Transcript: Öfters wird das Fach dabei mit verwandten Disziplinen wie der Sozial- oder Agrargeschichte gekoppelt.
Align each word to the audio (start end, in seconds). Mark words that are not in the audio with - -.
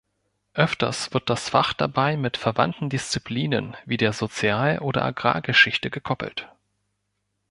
Öfters 0.55 1.13
wird 1.13 1.29
das 1.29 1.49
Fach 1.49 1.73
dabei 1.73 2.17
mit 2.17 2.35
verwandten 2.35 2.89
Disziplinen 2.89 3.77
wie 3.85 3.97
der 3.97 4.13
Sozial- 4.13 4.79
oder 4.79 5.05
Agrargeschichte 5.05 5.91
gekoppelt. 5.91 6.49